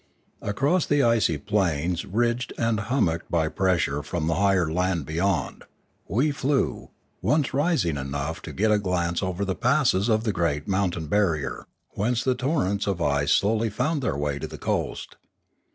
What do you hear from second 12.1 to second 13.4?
the torrents of ice